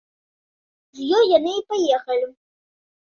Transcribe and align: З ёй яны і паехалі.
З 0.99 1.11
ёй 1.19 1.25
яны 1.37 1.53
і 1.59 1.63
паехалі. 1.75 2.25